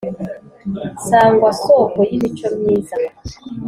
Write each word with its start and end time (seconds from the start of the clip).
sangwa 1.07 1.49
soko 1.63 1.99
y’imico 2.09 2.45
myiza 2.57 2.95